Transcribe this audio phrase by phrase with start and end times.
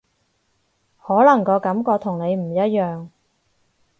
[0.97, 3.09] 可能個感覺同你唔一樣